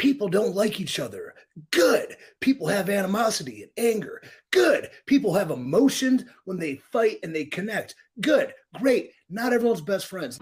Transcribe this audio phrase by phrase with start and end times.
[0.00, 1.34] People don't like each other.
[1.72, 2.16] Good.
[2.40, 4.22] People have animosity and anger.
[4.50, 4.88] Good.
[5.04, 7.96] People have emotions when they fight and they connect.
[8.18, 8.54] Good.
[8.72, 9.12] Great.
[9.28, 10.38] Not everyone's best friends.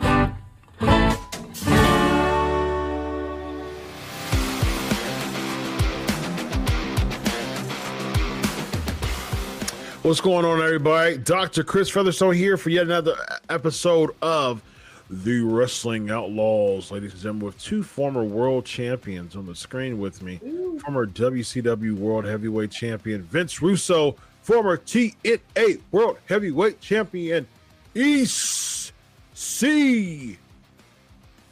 [10.04, 11.18] What's going on, everybody?
[11.18, 11.64] Dr.
[11.64, 13.16] Chris Featherstone here for yet another
[13.48, 14.62] episode of
[15.10, 20.20] The Wrestling Outlaws, ladies and gentlemen, with two former world champions on the screen with
[20.20, 20.38] me.
[20.44, 20.78] Ooh.
[20.80, 27.46] Former WCW World Heavyweight Champion Vince Russo, former TNA World Heavyweight Champion
[27.94, 28.92] East
[29.32, 30.36] C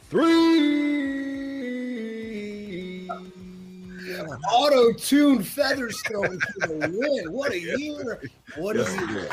[0.09, 1.17] three.
[4.51, 7.31] Auto tune Featherstone for the win.
[7.31, 8.21] What a year.
[8.55, 9.29] What a year.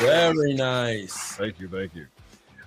[0.00, 1.34] Very nice.
[1.36, 1.68] Thank you.
[1.68, 2.06] Thank you.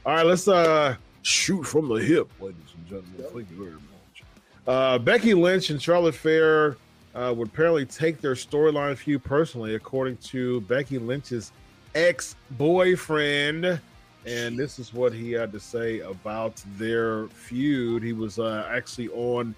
[0.06, 3.14] All right, let's uh shoot from the hip, ladies and gentlemen.
[3.20, 3.32] Yep.
[3.32, 4.24] Thank you very much.
[4.68, 6.78] Uh, Becky Lynch and Charlotte Flair
[7.16, 11.52] uh, would apparently take their storyline feud personally, according to Becky Lynch's
[11.96, 13.80] ex boyfriend.
[14.26, 18.04] And this is what he had to say about their feud.
[18.04, 19.54] He was uh, actually on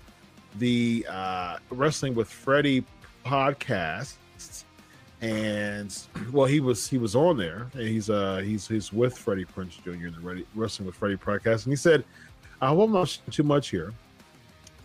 [0.57, 2.83] the uh, Wrestling with Freddie
[3.25, 4.13] podcast,
[5.21, 5.97] and
[6.31, 9.81] well, he was he was on there, and he's uh he's he's with Freddie Prinze
[9.83, 10.07] Jr.
[10.07, 12.03] in the Ready, Wrestling with Freddie podcast, and he said,
[12.61, 13.93] "I won't mention too much here,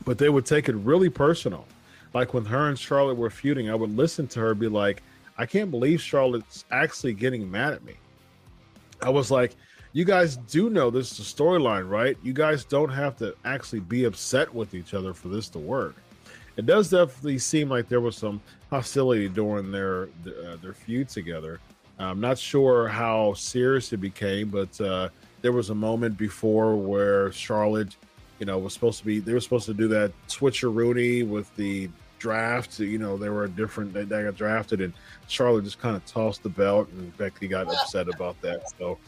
[0.04, 1.66] but they would take it really personal.
[2.14, 5.02] Like when her and Charlotte were feuding, I would listen to her be like."
[5.40, 7.94] I can't believe Charlotte's actually getting mad at me.
[9.00, 9.56] I was like,
[9.94, 12.18] you guys do know this is a storyline, right?
[12.22, 15.94] You guys don't have to actually be upset with each other for this to work.
[16.60, 21.58] It does definitely seem like there was some hostility during their uh, their feud together.
[21.98, 25.08] I'm not sure how serious it became, but uh,
[25.40, 27.96] there was a moment before where Charlotte,
[28.38, 31.88] you know, was supposed to be they were supposed to do that switcheroonie with the
[32.18, 32.78] draft.
[32.78, 33.94] You know, they were a different.
[33.94, 34.92] They, they got drafted, and
[35.28, 38.64] Charlotte just kind of tossed the belt, and Becky got upset about that.
[38.78, 38.98] So,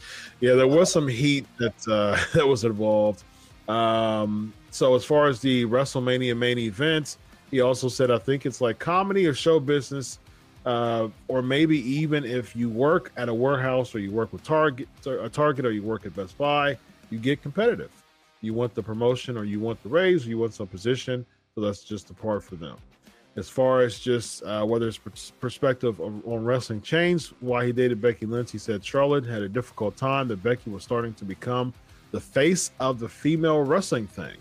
[0.41, 3.25] yeah, there was some heat that uh, that was involved.
[3.69, 7.19] Um, so, as far as the WrestleMania main event,
[7.53, 10.19] he also said, I think it's like comedy or show business.
[10.65, 14.89] Uh, or maybe even if you work at a warehouse or you work with Target,
[15.07, 16.79] a Target, or you work at Best Buy,
[17.11, 17.91] you get competitive.
[18.41, 21.27] You want the promotion, or you want the raise, or you want some position.
[21.55, 22.77] So that's just the part for them
[23.37, 24.99] as far as just uh, whether his
[25.41, 28.51] perspective on wrestling changed why he dated Becky Lynch.
[28.53, 31.73] He said Charlotte had a difficult time that Becky was starting to become
[32.11, 34.37] the face of the female wrestling thing.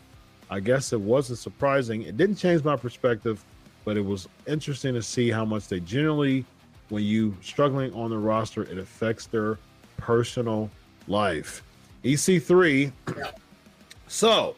[0.52, 2.04] I guess it wasn't surprising.
[2.04, 3.42] It didn't change my perspective,
[3.86, 6.44] but it was interesting to see how much they generally,
[6.90, 9.58] when you struggling on the roster, it affects their
[9.96, 10.70] personal
[11.08, 11.64] life.
[12.04, 12.92] EC3.
[14.08, 14.56] So,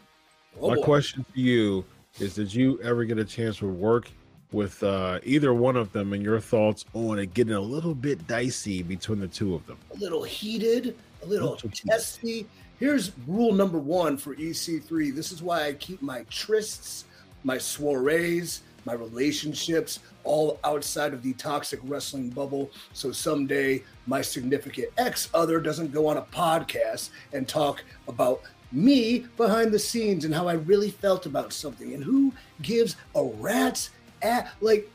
[0.59, 0.81] oh, my boy.
[0.81, 1.85] question to you
[2.19, 4.09] is: Did you ever get a chance to work
[4.51, 8.25] with uh, either one of them and your thoughts on it getting a little bit
[8.27, 9.77] dicey between the two of them.
[9.91, 12.47] A little heated, a little testy.
[12.79, 15.16] Here's rule number one for EC3.
[15.16, 17.03] This is why I keep my trysts,
[17.44, 22.72] my soirees, my relationships all outside of the toxic wrestling bubble.
[22.94, 28.41] So someday my significant ex other doesn't go on a podcast and talk about
[28.72, 33.23] me behind the scenes and how I really felt about something and who gives a
[33.23, 33.91] rat's
[34.22, 34.90] at like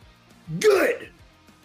[0.58, 1.10] good.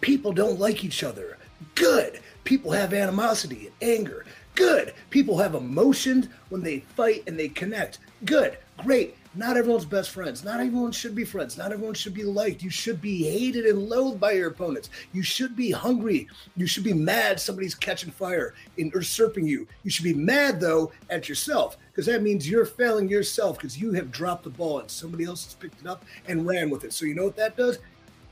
[0.00, 1.38] People don't like each other.
[1.74, 2.20] Good.
[2.44, 4.24] People have animosity and anger.
[4.54, 4.94] Good.
[5.10, 7.98] People have emotions when they fight and they connect.
[8.24, 8.58] Good.
[8.78, 9.16] Great.
[9.36, 10.44] Not everyone's best friends.
[10.44, 11.58] Not everyone should be friends.
[11.58, 12.62] Not everyone should be liked.
[12.62, 14.90] You should be hated and loathed by your opponents.
[15.12, 16.28] You should be hungry.
[16.56, 19.66] You should be mad somebody's catching fire and usurping you.
[19.82, 23.92] You should be mad, though, at yourself because that means you're failing yourself because you
[23.92, 26.92] have dropped the ball and somebody else has picked it up and ran with it.
[26.92, 27.78] So, you know what that does?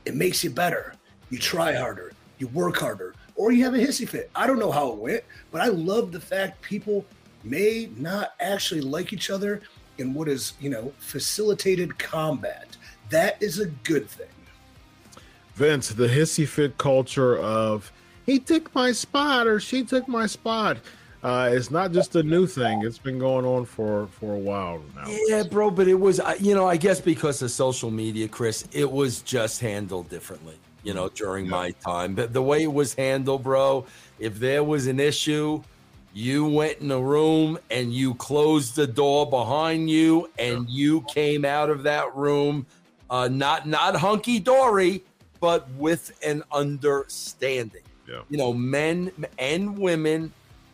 [0.05, 0.95] It makes you better.
[1.31, 4.31] You try harder, you work harder, or you have a hissy fit.
[4.37, 7.05] I don't know how it went, but I love the fact people
[7.43, 9.63] may not actually like each other
[9.99, 12.77] in what is, you know, facilitated combat.
[13.11, 14.29] That is a good thing.
[15.57, 17.91] Vince, the hissy fit culture of
[18.27, 20.77] he took my spot or she took my spot.
[21.25, 24.81] Uh, it's not just a new thing; it's been going on for for a while
[24.95, 25.05] now.
[25.27, 28.91] Yeah, bro, but it was you know I guess because of social media, Chris, it
[28.91, 30.59] was just handled differently.
[30.83, 31.51] You know, during yeah.
[31.51, 33.87] my time, but the way it was handled, bro,
[34.19, 35.63] if there was an issue,
[36.13, 41.45] you went in a room and you closed the door behind you and you came
[41.45, 42.67] out of that room
[43.09, 45.03] uh, not not hunky dory
[45.41, 48.21] but with an understanding yeah.
[48.29, 50.31] you know men and women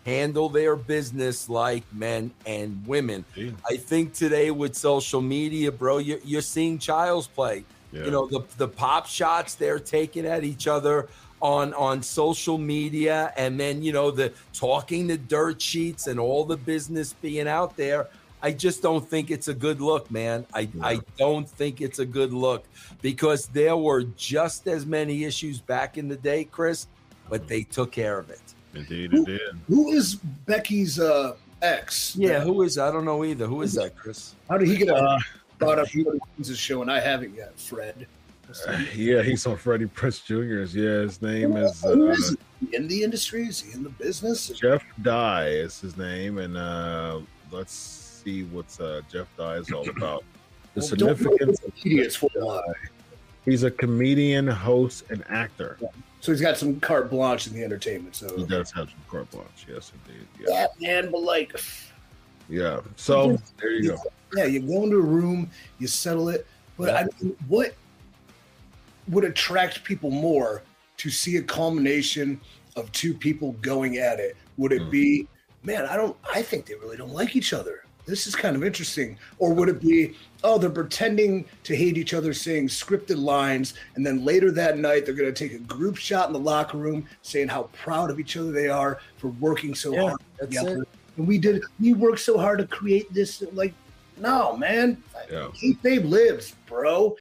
[0.08, 3.24] handle their business like men and women.
[3.34, 3.50] Yeah.
[3.68, 7.64] I think today with social media, bro, you're, you're seeing child's play.
[7.92, 8.04] Yeah.
[8.04, 11.08] You know, the, the pop shots they're taking at each other
[11.40, 16.44] on on social media and then you know the talking the dirt sheets and all
[16.44, 18.08] the business being out there
[18.42, 20.84] i just don't think it's a good look man i yeah.
[20.84, 22.64] i don't think it's a good look
[23.02, 26.88] because there were just as many issues back in the day chris
[27.30, 28.40] but they took care of it
[28.74, 29.40] Indeed, who, it did.
[29.68, 32.14] Who is Becky's uh, ex?
[32.16, 32.78] Yeah, who is?
[32.78, 33.46] I don't know either.
[33.46, 34.34] Who is that, Chris?
[34.48, 35.18] How did he get uh,
[35.58, 37.58] brought up his show and I haven't yet?
[37.58, 38.06] Fred.
[38.66, 40.74] Uh, yeah, he's on Freddie Prinze Jr.'s.
[40.74, 42.36] Yeah, his name is, uh, is
[42.72, 43.46] in the industry.
[43.46, 44.48] Is he in the business?
[44.48, 47.20] Jeff Dye is his name, and uh,
[47.50, 50.24] let's see what's uh, Jeff Dye is all about.
[50.74, 52.60] The well, significance of Jeff Dye.
[53.44, 55.76] He's a comedian, host, and actor.
[55.80, 55.88] Yeah.
[56.20, 58.16] So he's got some carte blanche in the entertainment.
[58.16, 59.66] So he does have some carte blanche.
[59.68, 60.26] Yes, indeed.
[60.40, 61.10] Yeah, yeah man.
[61.10, 61.58] But like,
[62.48, 62.80] yeah.
[62.96, 64.02] So there you go.
[64.36, 66.46] Yeah, you go into a room, you settle it.
[66.76, 66.98] But yeah.
[67.00, 67.74] I mean, what
[69.08, 70.62] would attract people more
[70.98, 72.40] to see a culmination
[72.76, 74.36] of two people going at it?
[74.58, 74.90] Would it mm.
[74.90, 75.28] be,
[75.62, 75.86] man?
[75.86, 76.16] I don't.
[76.34, 79.18] I think they really don't like each other this is kind of interesting.
[79.38, 84.04] Or would it be, oh, they're pretending to hate each other, saying scripted lines, and
[84.04, 87.06] then later that night they're going to take a group shot in the locker room,
[87.22, 90.82] saying how proud of each other they are for working so yeah, hard together.
[90.82, 90.88] It.
[91.18, 93.42] And we did, we worked so hard to create this.
[93.52, 93.74] Like,
[94.16, 95.48] no, man, yeah.
[95.60, 97.16] Kayfabe lives, bro.